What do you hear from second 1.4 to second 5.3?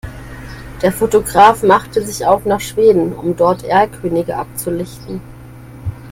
machte sich auf nach Schweden, um dort Erlkönige abzulichten.